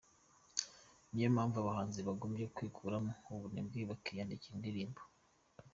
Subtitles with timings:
[1.11, 5.01] Ni yo mpamvu abahanzi bagombye kwikuramo ubunebwe bakiyandikira indirimbo.